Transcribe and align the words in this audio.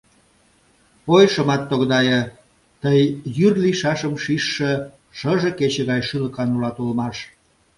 Ой, 1.15 1.25
шымат 1.33 1.61
тогдае: 1.69 2.19
тый 2.81 2.99
йӱр 3.37 3.53
лийшашым 3.63 4.13
шижше 4.23 4.71
шыже 5.17 5.49
кече 5.59 5.83
гай 5.89 6.01
шӱлыкан 6.07 6.49
улат 6.55 6.75
улмаш. 6.83 7.17